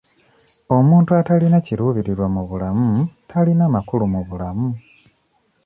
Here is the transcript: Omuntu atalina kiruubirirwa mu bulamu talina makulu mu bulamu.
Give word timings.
Omuntu 0.77 1.09
atalina 1.19 1.57
kiruubirirwa 1.65 2.27
mu 2.35 2.41
bulamu 2.49 2.89
talina 3.29 3.65
makulu 3.75 4.05
mu 4.13 4.21
bulamu. 4.27 4.69